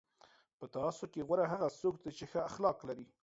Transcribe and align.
په 0.59 0.65
تاسو 0.75 1.03
کې 1.11 1.25
غوره 1.27 1.45
هغه 1.53 1.67
څوک 1.79 1.95
دی 2.03 2.11
چې 2.17 2.23
ښه 2.31 2.39
اخلاق 2.49 2.77
ولري. 2.79 3.07